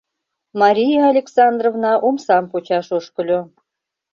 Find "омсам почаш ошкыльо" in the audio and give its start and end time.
2.07-3.39